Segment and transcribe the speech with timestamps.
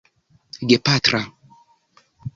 [0.69, 1.21] gepatra